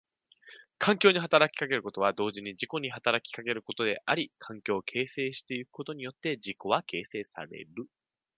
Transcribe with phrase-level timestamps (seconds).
[0.79, 7.85] 環境に働きかけることは同時に自己に働きかけることであり、環境を形成してゆくことによって自己は形成される。